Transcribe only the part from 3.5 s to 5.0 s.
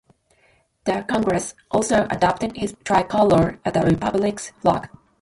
as the Republic's flag.